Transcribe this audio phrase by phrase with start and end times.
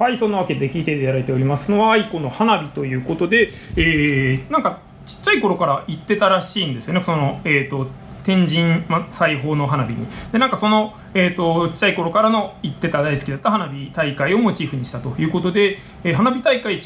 [0.00, 7.02] はいそんなわけで聞いていただいておりますのは愛子の花火ということで、えー、なんかちっちゃい頃から行ってたらしいんですよね。
[7.02, 7.86] そのえっ、ー、と
[8.24, 10.06] 天神、ま、裁縫の花火に。
[10.32, 16.80] でなんかその、えーと、ちっちゃい頃からの行ってた大好きだった花火大会をモチーフにしたということで、えー、花火大会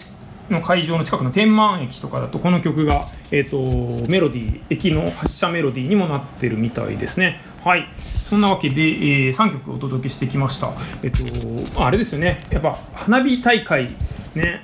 [0.50, 7.40] の会場の近くの天満駅とかだとこの曲が、えーと、メロディー駅の発車メロディーにもなってるみたいですね。
[7.62, 7.88] はい。
[8.24, 10.72] そんなわけで、えー、3曲お届けしてきました。
[11.02, 12.44] えっ、ー、とあれですよね。
[12.50, 13.88] やっぱ花火大会
[14.34, 14.62] ね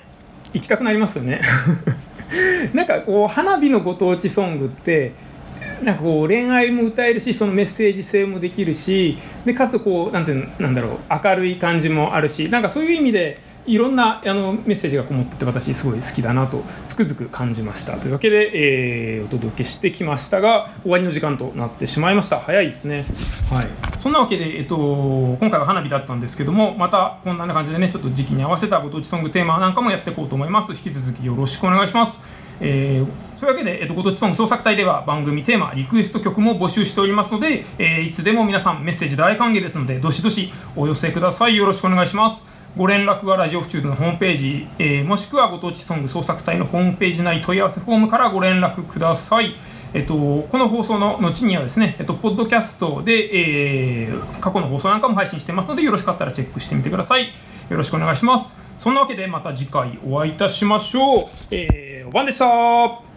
[0.52, 1.40] 行きたくなりますよね。
[2.74, 5.12] なんかこう花火のご当地ソングって
[5.82, 17.96] なんかこう恋愛も歌えるしそのメッセージ性もできるしでかつこうなんてなんだろう明るい感じもあるしなんかそういう意味でいろんなあのメッセージがこもってて私すごい好きだなとつくづく感じました。
[17.98, 18.50] というわけで、
[19.16, 22.40] えー、お届けしてきましたが終わりの時間となってしまいました。
[22.40, 23.04] 早いですね。
[23.50, 23.68] はい。
[23.98, 30.72] そんなわけで、えっと、今回は花火だったんですけどもまたこんな感じでねちょっと時期に合わせたご当地ソングテーマなんかもやっていこうと思います。
[30.72, 32.18] 引き続きよろしくお願いします。
[32.60, 41.56] えー、そういうわけで、えっと、ご当地ソング創作隊では番組テーマ、リクエスト曲も募集しておりますので、えー、いつでも皆さんメッセージ大歓迎ですので、どしどしお寄せください。
[41.56, 42.49] よろしくお願いします。
[42.76, 49.56] ご連絡はラジオフチューズのホームページ、えー、もしくはご当地ソング創作隊のホームページ内問い合わせフォームからご連絡ください。
[49.92, 57.24] えっと、この放送の後にはですね、えっと、ポッドキャストで、えー、過去の放送なんかも配信してますので、よろしかったらチェックしてみてください。
[57.24, 58.54] よろしくお願いします。
[58.78, 61.26] そんなわけでまた次回お会いいたしましょう。
[61.50, 63.09] えー、おばんでした